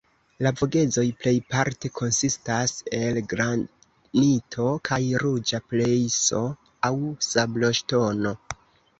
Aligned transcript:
La 0.45 0.49
Vogezoj 0.59 1.03
plejparte 1.23 1.89
konsistas 1.97 2.71
el 2.99 3.19
granito 3.33 4.65
kaj 4.89 4.99
ruĝa 5.25 5.59
grejso 5.73 6.41
aŭ 6.89 6.91
sabloŝtono. 7.27 8.33